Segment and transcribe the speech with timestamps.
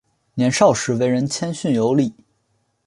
[0.33, 2.11] 年少时为人谦逊有礼。